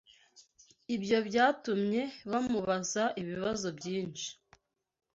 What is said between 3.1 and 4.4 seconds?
ibibazo byinshi